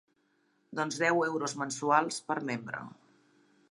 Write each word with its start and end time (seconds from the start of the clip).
Doncs 0.79 0.97
deu 1.03 1.21
euros 1.27 1.55
mensuals 1.63 2.21
per 2.31 2.41
membre. 2.53 2.85